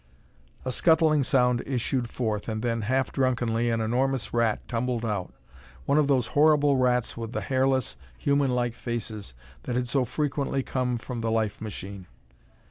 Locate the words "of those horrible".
5.99-6.77